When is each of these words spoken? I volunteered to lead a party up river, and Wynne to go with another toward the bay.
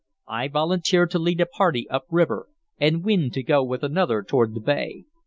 I 0.27 0.47
volunteered 0.47 1.11
to 1.11 1.19
lead 1.19 1.41
a 1.41 1.45
party 1.45 1.87
up 1.91 2.05
river, 2.09 2.47
and 2.79 3.03
Wynne 3.05 3.29
to 3.33 3.43
go 3.43 3.63
with 3.63 3.83
another 3.83 4.23
toward 4.23 4.55
the 4.55 4.59
bay. 4.59 5.03